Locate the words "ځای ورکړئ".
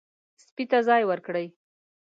0.87-1.47